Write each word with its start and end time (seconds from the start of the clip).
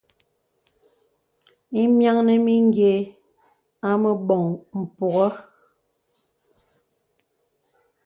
Ìmìanə̀ 1.81 2.37
mì 2.45 2.53
nyə̀ 2.73 2.99
à 3.87 3.89
mə 4.01 4.11
bɔŋ 4.27 4.45
mpùŋə̀. 4.79 5.31